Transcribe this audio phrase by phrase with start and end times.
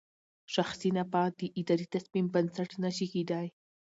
[0.55, 3.47] شخصي نفعه د اداري تصمیم بنسټ نه شي کېدای.